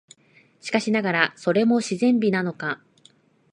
[0.61, 2.81] しかしながら、それも自然美なのか、